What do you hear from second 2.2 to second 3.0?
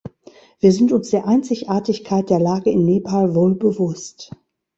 der Lage in